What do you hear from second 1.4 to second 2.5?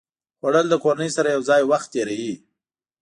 ځای وخت تېروي